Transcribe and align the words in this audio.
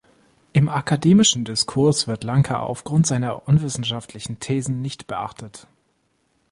Im 0.51 0.67
akademischen 0.67 1.45
Diskurs 1.45 2.07
wird 2.07 2.23
Lanka 2.23 2.57
aufgrund 2.61 3.05
seiner 3.05 3.47
unwissenschaftlichen 3.47 4.39
Thesen 4.39 4.81
nicht 4.81 5.05
beachtet. 5.05 5.67